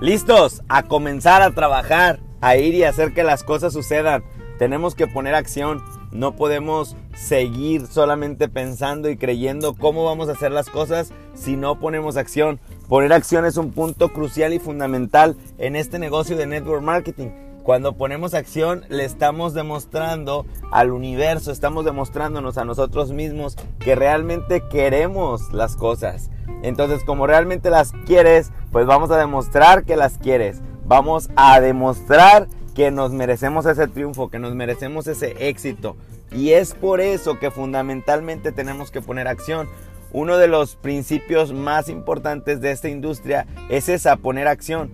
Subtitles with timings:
[0.00, 4.24] Listos a comenzar a trabajar, a ir y hacer que las cosas sucedan.
[4.58, 5.82] Tenemos que poner acción.
[6.10, 11.78] No podemos seguir solamente pensando y creyendo cómo vamos a hacer las cosas si no
[11.78, 12.60] ponemos acción.
[12.88, 17.49] Poner acción es un punto crucial y fundamental en este negocio de network marketing.
[17.70, 24.64] Cuando ponemos acción le estamos demostrando al universo, estamos demostrándonos a nosotros mismos que realmente
[24.68, 26.32] queremos las cosas.
[26.64, 30.62] Entonces como realmente las quieres, pues vamos a demostrar que las quieres.
[30.84, 35.96] Vamos a demostrar que nos merecemos ese triunfo, que nos merecemos ese éxito.
[36.32, 39.68] Y es por eso que fundamentalmente tenemos que poner acción.
[40.10, 44.90] Uno de los principios más importantes de esta industria es esa, poner acción.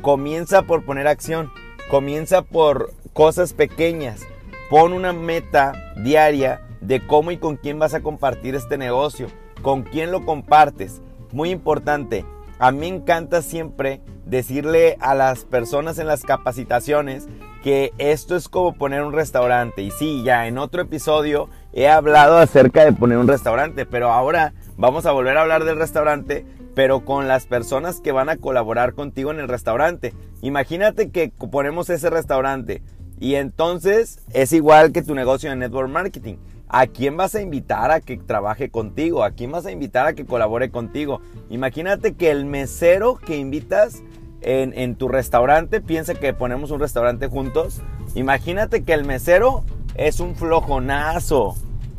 [0.00, 1.52] Comienza por poner acción.
[1.90, 4.26] Comienza por cosas pequeñas.
[4.70, 9.28] Pon una meta diaria de cómo y con quién vas a compartir este negocio.
[9.62, 11.02] Con quién lo compartes.
[11.32, 12.24] Muy importante.
[12.58, 17.28] A mí me encanta siempre decirle a las personas en las capacitaciones
[17.62, 19.82] que esto es como poner un restaurante.
[19.82, 24.52] Y sí, ya en otro episodio he hablado acerca de poner un restaurante, pero ahora
[24.76, 26.44] vamos a volver a hablar del restaurante,
[26.74, 30.12] pero con las personas que van a colaborar contigo en el restaurante.
[30.42, 32.82] Imagínate que ponemos ese restaurante
[33.20, 36.36] y entonces es igual que tu negocio de network marketing.
[36.68, 39.22] ¿A quién vas a invitar a que trabaje contigo?
[39.22, 41.20] ¿A quién vas a invitar a que colabore contigo?
[41.48, 44.02] Imagínate que el mesero que invitas
[44.44, 47.80] en, tu restaurante, piensa que ponemos un restaurante juntos.
[48.14, 51.54] Imagínate que el mesero es un flojonazo.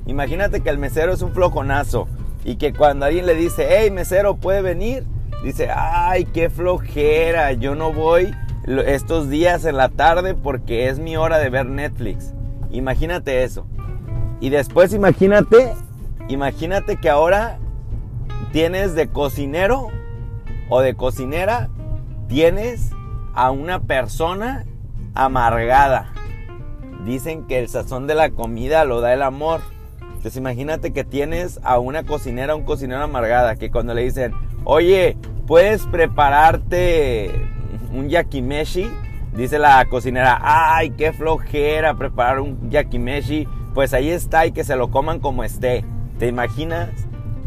[0.05, 2.07] Imagínate que el mesero es un flojonazo.
[2.45, 5.03] Y que cuando alguien le dice, hey mesero, ¿puede venir?
[5.43, 8.33] Dice, ay, qué flojera, yo no voy
[8.85, 12.33] estos días en la tarde porque es mi hora de ver Netflix.
[12.71, 13.67] Imagínate eso.
[14.39, 15.73] Y después imagínate,
[16.27, 17.59] imagínate que ahora
[18.51, 19.87] tienes de cocinero
[20.69, 21.69] o de cocinera,
[22.27, 22.91] tienes
[23.33, 24.65] a una persona
[25.13, 26.11] amargada.
[27.05, 29.61] Dicen que el sazón de la comida lo da el amor.
[30.25, 35.17] Entonces imagínate que tienes a una cocinera, un cocinero amargada, que cuando le dicen, oye,
[35.45, 37.29] ¿puedes prepararte
[37.93, 38.89] un yakimeshi?
[39.35, 44.75] Dice la cocinera, ay, qué flojera preparar un yakimeshi pues ahí está y que se
[44.75, 45.85] lo coman como esté.
[46.17, 46.89] ¿Te imaginas?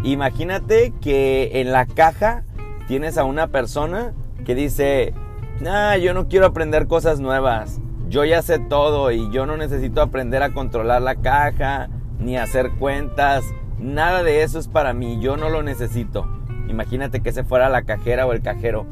[0.05, 2.45] Imagínate que en la caja
[2.87, 4.12] tienes a una persona
[4.47, 5.15] que dice,
[5.59, 7.81] nah, yo no quiero aprender cosas nuevas.
[8.09, 12.70] Yo ya sé todo y yo no necesito aprender a controlar la caja, ni hacer
[12.72, 13.44] cuentas.
[13.78, 16.26] Nada de eso es para mí, yo no lo necesito.
[16.68, 18.86] Imagínate que se fuera la cajera o el cajero.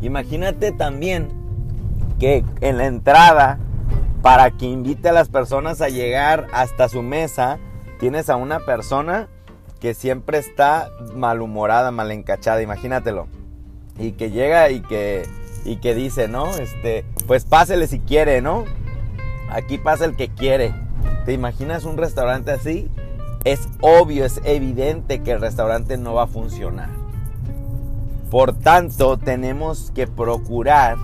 [0.00, 1.28] Imagínate también
[2.18, 3.58] que en la entrada
[4.22, 7.58] para que invite a las personas a llegar hasta su mesa,
[7.98, 9.28] tienes a una persona
[9.80, 13.26] que siempre está malhumorada, mal encachada, imagínatelo.
[13.98, 15.26] Y que llega y que,
[15.64, 16.54] y que dice, ¿no?
[16.54, 18.64] Este, pues pásele si quiere, ¿no?
[19.50, 20.72] Aquí pasa el que quiere.
[21.24, 22.90] ¿Te imaginas un restaurante así?
[23.44, 26.90] Es obvio, es evidente que el restaurante no va a funcionar.
[28.30, 30.96] Por tanto, tenemos que procurar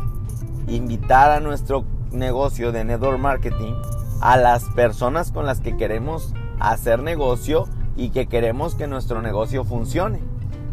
[0.67, 3.75] invitar a nuestro negocio de network marketing
[4.21, 9.65] a las personas con las que queremos hacer negocio y que queremos que nuestro negocio
[9.65, 10.21] funcione.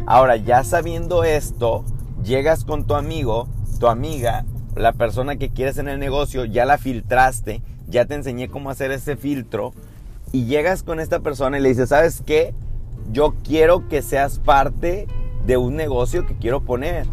[0.06, 1.84] Ahora, ya sabiendo esto,
[2.24, 3.48] llegas con tu amigo,
[3.78, 8.48] tu amiga, la persona que quieres en el negocio, ya la filtraste, ya te enseñé
[8.48, 9.72] cómo hacer ese filtro
[10.32, 12.54] y llegas con esta persona y le dices, ¿sabes qué?
[13.12, 15.06] Yo quiero que seas parte
[15.46, 17.06] de un negocio que quiero poner.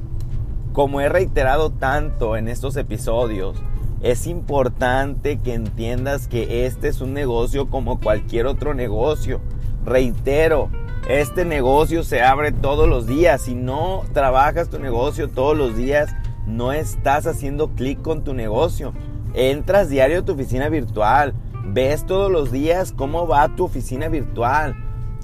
[0.72, 3.62] Como he reiterado tanto en estos episodios,
[4.02, 9.40] es importante que entiendas que este es un negocio como cualquier otro negocio.
[9.86, 10.70] Reitero,
[11.08, 13.44] este negocio se abre todos los días.
[13.44, 16.14] Si no trabajas tu negocio todos los días,
[16.48, 18.94] no estás haciendo clic con tu negocio.
[19.34, 21.34] Entras diario a tu oficina virtual.
[21.66, 24.76] Ves todos los días cómo va tu oficina virtual.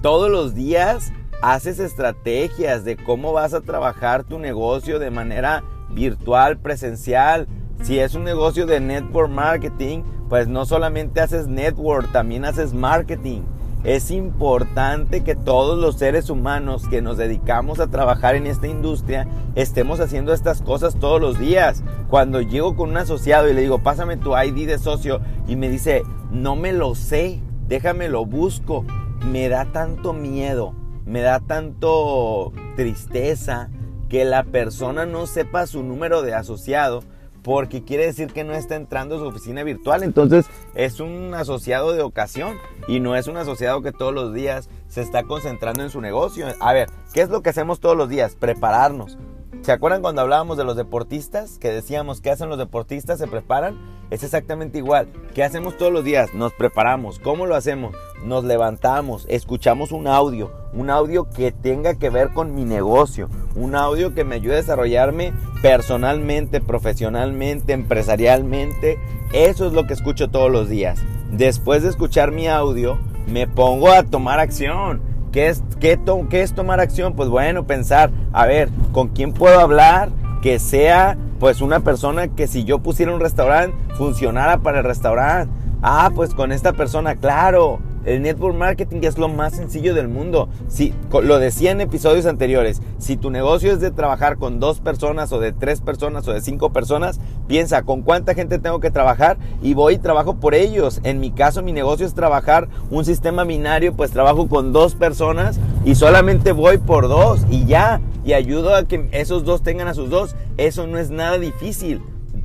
[0.01, 1.11] Todos los días
[1.41, 7.47] haces estrategias de cómo vas a trabajar tu negocio de manera virtual, presencial
[7.83, 13.41] si es un negocio de network marketing, pues no solamente haces network, también haces marketing.
[13.83, 19.25] Es importante que todos los seres humanos que nos dedicamos a trabajar en esta industria
[19.55, 21.81] estemos haciendo estas cosas todos los días.
[22.09, 25.69] Cuando llego con un asociado y le digo, pásame tu ID de socio y me
[25.69, 27.39] dice, no me lo sé,
[27.69, 28.83] déjame lo busco,
[29.25, 30.73] me da tanto miedo,
[31.05, 33.69] me da tanto tristeza
[34.09, 37.01] que la persona no sepa su número de asociado
[37.43, 40.03] porque quiere decir que no está entrando a su oficina virtual.
[40.03, 40.45] Entonces
[40.75, 42.55] es un asociado de ocasión
[42.87, 46.47] y no es un asociado que todos los días se está concentrando en su negocio.
[46.59, 48.35] A ver, ¿qué es lo que hacemos todos los días?
[48.35, 49.17] Prepararnos.
[49.61, 51.57] ¿Se acuerdan cuando hablábamos de los deportistas?
[51.59, 53.19] Que decíamos, ¿qué hacen los deportistas?
[53.19, 53.77] ¿Se preparan?
[54.09, 55.09] Es exactamente igual.
[55.35, 56.33] ¿Qué hacemos todos los días?
[56.33, 57.19] Nos preparamos.
[57.19, 57.93] ¿Cómo lo hacemos?
[58.23, 63.75] Nos levantamos, escuchamos un audio, un audio que tenga que ver con mi negocio, un
[63.75, 68.97] audio que me ayude a desarrollarme personalmente, profesionalmente, empresarialmente.
[69.33, 71.01] Eso es lo que escucho todos los días.
[71.31, 72.97] Después de escuchar mi audio,
[73.27, 75.08] me pongo a tomar acción.
[75.31, 75.99] ¿Qué es, qué,
[76.29, 77.13] ¿Qué es tomar acción?
[77.13, 80.09] Pues bueno, pensar, a ver, ¿con quién puedo hablar?
[80.41, 85.53] Que sea pues una persona que si yo pusiera un restaurante, funcionara para el restaurante.
[85.81, 87.79] Ah, pues con esta persona, claro.
[88.05, 90.49] El network marketing es lo más sencillo del mundo.
[90.67, 95.31] Si, lo decía en episodios anteriores, si tu negocio es de trabajar con dos personas
[95.31, 99.37] o de tres personas o de cinco personas, piensa con cuánta gente tengo que trabajar
[99.61, 101.01] y voy y trabajo por ellos.
[101.03, 105.59] En mi caso, mi negocio es trabajar un sistema binario, pues trabajo con dos personas
[105.83, 108.01] y solamente voy por dos y ya.
[108.25, 110.35] Y ayudo a que esos dos tengan a sus dos.
[110.57, 112.01] Eso no es nada difícil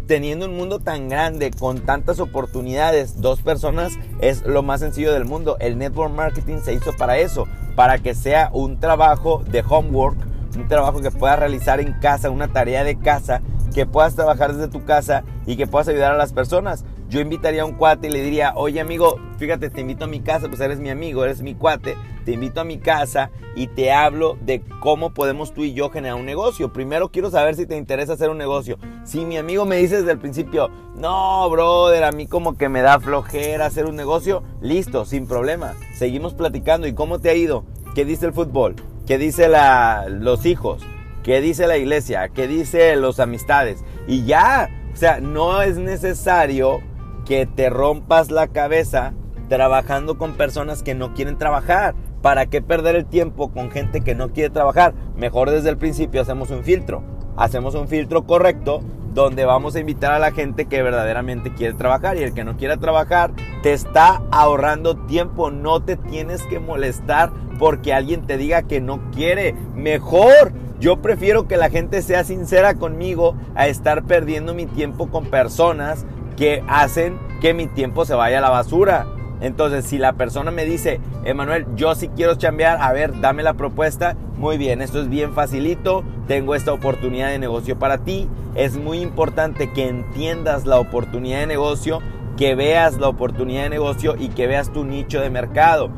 [0.06, 5.24] teniendo un mundo tan grande, con tantas oportunidades, dos personas es lo más sencillo del
[5.24, 5.56] mundo.
[5.60, 10.16] El network marketing se hizo para eso, para que sea un trabajo de homework,
[10.56, 13.40] un trabajo que puedas realizar en casa, una tarea de casa,
[13.74, 17.62] que puedas trabajar desde tu casa y que puedas ayudar a las personas yo invitaría
[17.62, 20.60] a un cuate y le diría, oye amigo, fíjate, te invito a mi casa, pues
[20.60, 24.62] eres mi amigo, eres mi cuate, te invito a mi casa y te hablo de
[24.80, 26.72] cómo podemos tú y yo generar un negocio.
[26.72, 28.78] Primero quiero saber si te interesa hacer un negocio.
[29.04, 32.80] Si mi amigo me dice desde el principio, no, brother, a mí como que me
[32.80, 35.74] da flojera hacer un negocio, listo, sin problema.
[35.96, 36.86] Seguimos platicando.
[36.86, 37.64] ¿Y cómo te ha ido?
[37.94, 38.76] ¿Qué dice el fútbol?
[39.06, 40.82] ¿Qué dice la, los hijos?
[41.22, 42.28] ¿Qué dice la iglesia?
[42.28, 43.84] ¿Qué dice los amistades?
[44.06, 46.80] Y ya, o sea, no es necesario
[47.24, 49.14] que te rompas la cabeza
[49.48, 51.94] trabajando con personas que no quieren trabajar.
[52.22, 54.94] ¿Para qué perder el tiempo con gente que no quiere trabajar?
[55.16, 57.02] Mejor desde el principio hacemos un filtro.
[57.36, 58.80] Hacemos un filtro correcto
[59.12, 62.56] donde vamos a invitar a la gente que verdaderamente quiere trabajar y el que no
[62.56, 63.32] quiera trabajar
[63.62, 65.50] te está ahorrando tiempo.
[65.50, 69.54] No te tienes que molestar porque alguien te diga que no quiere.
[69.74, 70.52] Mejor.
[70.80, 76.04] Yo prefiero que la gente sea sincera conmigo a estar perdiendo mi tiempo con personas
[76.36, 79.06] que hacen que mi tiempo se vaya a la basura.
[79.40, 83.54] Entonces, si la persona me dice, Emanuel, yo sí quiero chambear, a ver, dame la
[83.54, 88.28] propuesta, muy bien, esto es bien facilito, tengo esta oportunidad de negocio para ti.
[88.54, 92.00] Es muy importante que entiendas la oportunidad de negocio,
[92.36, 95.90] que veas la oportunidad de negocio y que veas tu nicho de mercado,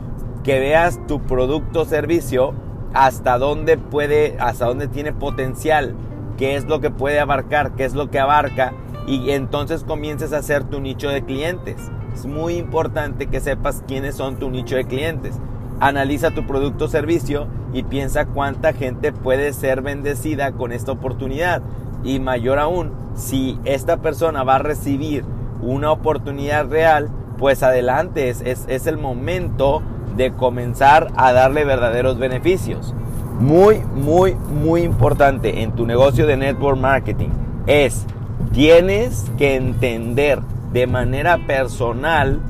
[0.43, 2.55] que veas tu producto o servicio
[2.95, 5.95] hasta dónde puede, hasta dónde tiene potencial,
[6.37, 8.73] qué es lo que puede abarcar, qué es lo que abarca
[9.07, 11.77] y entonces comiences a hacer tu nicho de clientes.
[12.13, 15.39] Es muy importante que sepas quiénes son tu nicho de clientes.
[15.79, 21.63] Analiza tu producto o servicio y piensa cuánta gente puede ser bendecida con esta oportunidad.
[22.03, 25.25] Y mayor aún, si esta persona va a recibir
[25.61, 29.83] una oportunidad real, pues adelante, es, es, es el momento
[30.17, 32.95] de comenzar a darle verdaderos beneficios.
[33.39, 37.29] Muy, muy, muy importante en tu negocio de network marketing
[37.67, 38.07] es
[38.53, 40.41] Tienes que entender
[40.73, 42.41] de manera personal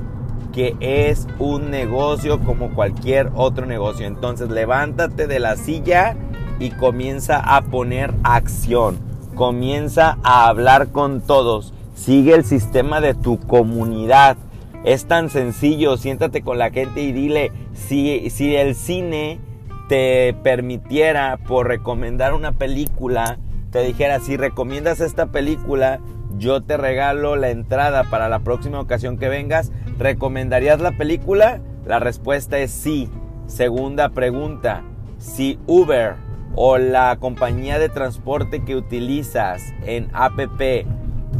[0.52, 4.06] que es un negocio como cualquier otro negocio.
[4.06, 6.16] Entonces levántate de la silla
[6.58, 8.98] y comienza a poner acción.
[9.34, 11.74] Comienza a hablar con todos.
[11.94, 14.38] Sigue el sistema de tu comunidad.
[14.84, 15.98] Es tan sencillo.
[15.98, 19.38] Siéntate con la gente y dile si, si el cine
[19.88, 23.38] te permitiera por recomendar una película
[23.76, 26.00] te dijera, si recomiendas esta película,
[26.38, 31.60] yo te regalo la entrada para la próxima ocasión que vengas, ¿recomendarías la película?
[31.84, 33.10] La respuesta es sí.
[33.46, 34.82] Segunda pregunta,
[35.18, 36.14] si Uber
[36.54, 40.86] o la compañía de transporte que utilizas en APP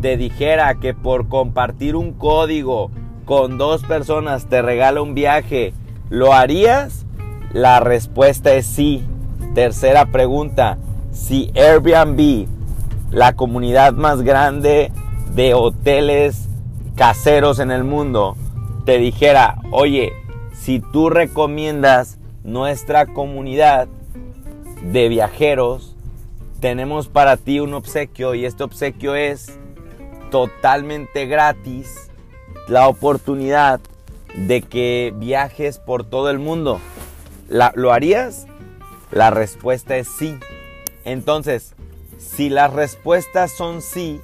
[0.03, 2.91] te dijera que por compartir un código
[3.25, 5.73] con dos personas te regala un viaje,
[6.11, 7.07] ¿lo harías?
[7.55, 9.07] La respuesta es sí.
[9.55, 10.77] Tercera pregunta,
[11.17, 12.47] si Airbnb,
[13.11, 14.93] la comunidad más grande
[15.35, 16.49] de hoteles
[16.95, 18.37] caseros en el mundo,
[18.85, 20.13] te dijera, oye,
[20.53, 23.89] si tú recomiendas nuestra comunidad
[24.83, 25.97] de viajeros,
[26.61, 29.59] tenemos para ti un obsequio y este obsequio es
[30.31, 32.11] totalmente gratis
[32.69, 33.81] la oportunidad
[34.35, 36.79] de que viajes por todo el mundo.
[37.49, 38.47] ¿Lo harías?
[39.11, 40.39] La respuesta es sí.
[41.07, 41.75] Entonces,
[42.19, 44.21] si las respuestas son sí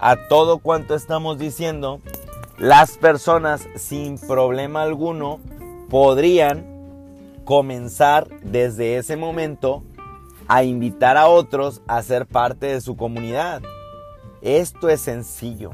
[0.00, 2.00] a todo cuanto estamos diciendo,
[2.58, 5.38] las personas sin problema alguno
[5.88, 6.66] podrían
[7.44, 9.84] comenzar desde ese momento
[10.48, 13.62] a invitar a otros a ser parte de su comunidad.
[14.42, 15.70] Esto es sencillo.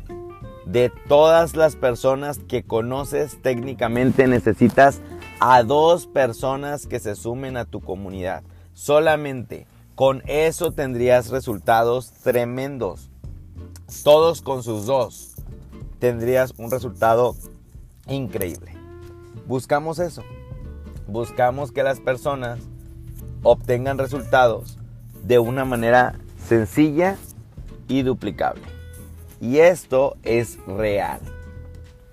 [0.67, 5.01] De todas las personas que conoces técnicamente necesitas
[5.41, 8.43] a dos personas que se sumen a tu comunidad.
[8.75, 13.11] Solamente con eso tendrías resultados tremendos.
[14.03, 15.35] Todos con sus dos
[15.99, 17.37] tendrías un resultado
[18.09, 18.73] increíble.
[19.47, 20.23] Buscamos eso.
[21.07, 22.59] Buscamos que las personas
[23.43, 24.79] obtengan resultados
[25.23, 27.17] de una manera sencilla
[27.89, 28.63] y duplicable.
[29.41, 31.21] Y esto es real.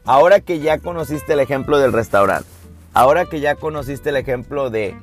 [0.03, 2.50] Ahora que ya conociste el ejemplo del restaurante,
[2.93, 4.95] ahora que ya conociste el ejemplo de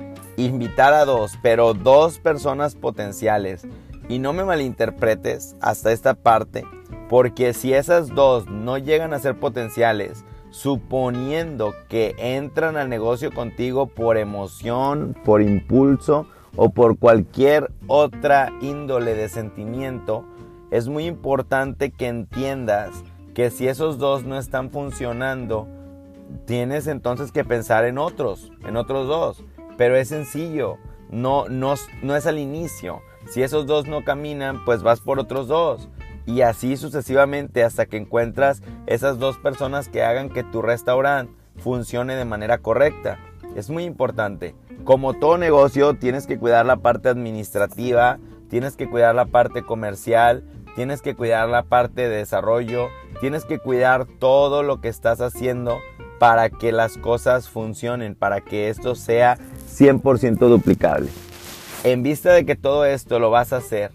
[0.45, 3.67] invitar a dos, pero dos personas potenciales,
[4.07, 6.65] y no me malinterpretes hasta esta parte,
[7.09, 13.87] porque si esas dos no llegan a ser potenciales, suponiendo que entran al negocio contigo
[13.87, 20.25] por emoción, por impulso o por cualquier otra índole de sentimiento,
[20.71, 23.03] es muy importante que entiendas
[23.33, 25.67] que si esos dos no están funcionando,
[26.45, 29.43] tienes entonces que pensar en otros, en otros dos.
[29.79, 30.77] Pero es sencillo,
[31.09, 33.01] no, no, no es al inicio.
[33.29, 35.87] Si esos dos no caminan, pues vas por otros dos.
[36.25, 42.17] Y así sucesivamente hasta que encuentras esas dos personas que hagan que tu restaurante funcione
[42.17, 43.19] de manera correcta.
[43.55, 44.53] Es muy importante.
[44.83, 48.19] Como todo negocio, tienes que cuidar la parte administrativa,
[48.49, 50.43] tienes que cuidar la parte comercial,
[50.75, 52.89] tienes que cuidar la parte de desarrollo,
[53.21, 55.79] tienes que cuidar todo lo que estás haciendo
[56.19, 59.37] para que las cosas funcionen, para que esto sea
[59.69, 61.09] 100% duplicable.
[61.83, 63.91] En vista de que todo esto lo vas a hacer,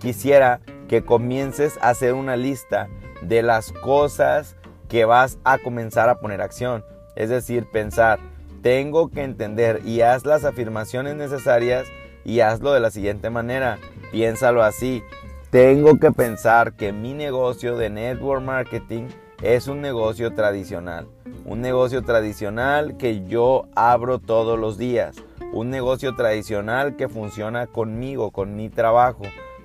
[0.00, 2.88] quisiera que comiences a hacer una lista
[3.22, 4.56] de las cosas
[4.88, 6.84] que vas a comenzar a poner acción.
[7.16, 8.18] Es decir, pensar,
[8.62, 11.86] tengo que entender y haz las afirmaciones necesarias
[12.24, 13.78] y hazlo de la siguiente manera.
[14.10, 15.02] Piénsalo así.
[15.50, 19.08] Tengo que pensar que mi negocio de network marketing
[19.42, 21.08] es un negocio tradicional.
[21.48, 25.16] Un negocio tradicional que yo abro todos los días.
[25.54, 29.22] Un negocio tradicional que funciona conmigo, con mi trabajo.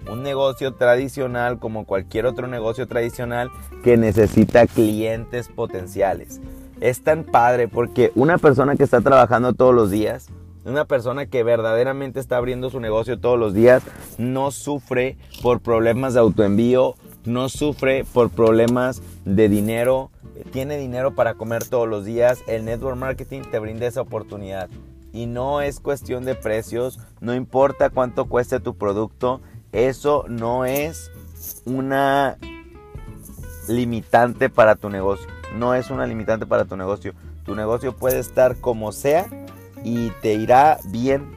[0.10, 3.52] Un negocio tradicional como cualquier otro negocio tradicional
[3.84, 6.40] que necesita clientes potenciales.
[6.80, 10.30] Es tan padre porque una persona que está trabajando todos los días,
[10.64, 13.84] una persona que verdaderamente está abriendo su negocio todos los días
[14.18, 20.12] no sufre por problemas de autoenvío, no sufre por problemas de dinero,
[20.52, 22.44] tiene dinero para comer todos los días.
[22.48, 24.70] El network marketing te brinda esa oportunidad.
[25.12, 31.12] Y no es cuestión de precios, no importa cuánto cueste tu producto, eso no es
[31.66, 32.38] una
[33.68, 35.28] limitante para tu negocio.
[35.56, 37.14] No es una limitante para tu negocio.
[37.46, 39.28] Tu negocio puede estar como sea
[39.84, 41.32] y te irá bien.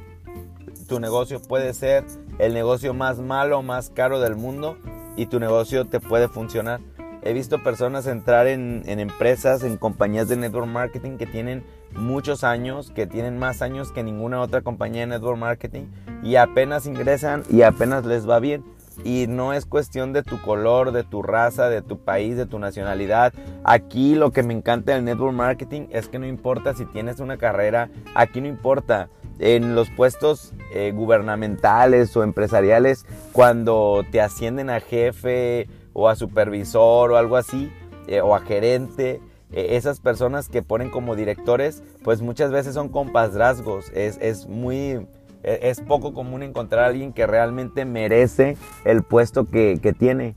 [0.88, 2.04] Tu negocio puede ser
[2.38, 4.76] el negocio más malo, más caro del mundo
[5.16, 6.80] y tu negocio te puede funcionar.
[7.26, 11.64] He visto personas entrar en, empresas, en compañías de network marketing que tienen
[11.96, 15.86] muchos años, que tienen más años que ninguna otra compañía de network marketing
[16.22, 18.64] y apenas ingresan y apenas les va bien.
[19.02, 22.60] Y no es cuestión de tu color, de tu raza, de tu país, de tu
[22.60, 23.32] nacionalidad.
[23.64, 27.38] Aquí lo que me encanta del network marketing es que no importa si tienes una
[27.38, 29.08] carrera, aquí no importa.
[29.38, 35.68] En los puestos eh, gubernamentales o empresariales, cuando te ascienden a jefe
[35.98, 37.72] o a supervisor o algo así,
[38.06, 42.90] eh, o a gerente, eh, esas personas que ponen como directores, pues muchas veces son
[42.90, 43.90] compasrazgos.
[43.94, 45.06] Es, es muy
[45.42, 50.36] e, es poco común encontrar a alguien que realmente merece el puesto que, tiene.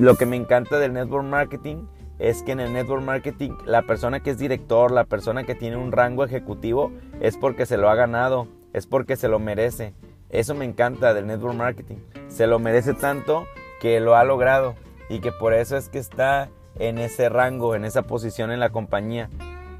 [0.00, 1.86] Lo que me encanta del network marketing
[2.18, 5.76] es que en el network marketing la persona que es director, la persona que tiene
[5.76, 6.90] un rango ejecutivo,
[7.20, 9.94] es porque se lo ha ganado, es porque se lo merece.
[10.28, 11.98] Eso me encanta del network marketing.
[12.26, 13.46] Se lo merece tanto
[13.80, 14.74] que lo ha logrado
[15.08, 18.70] y que por eso es que está en ese rango, en esa posición en la
[18.70, 19.28] compañía.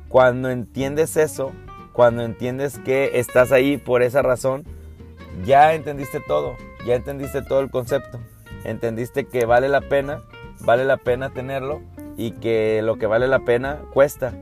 [0.09, 1.53] Cuando entiendes eso,
[1.93, 4.65] cuando entiendes que estás ahí por esa razón,
[5.45, 6.57] ya entendiste todo,
[6.87, 8.19] ya entendiste todo el concepto,
[8.65, 10.23] entendiste que vale la pena,
[10.61, 11.81] vale la pena tenerlo
[12.17, 14.33] y que lo que vale la pena cuesta.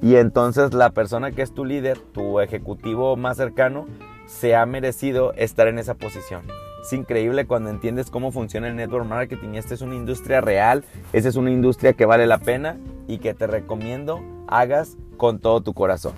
[0.00, 3.86] Y entonces la persona que es tu líder, tu ejecutivo más cercano,
[4.26, 6.42] se ha merecido estar en esa posición.
[6.88, 9.56] Es increíble cuando entiendes cómo funciona el network marketing.
[9.56, 13.34] Esta es una industria real, esta es una industria que vale la pena y que
[13.34, 16.14] te recomiendo hagas con todo tu corazón.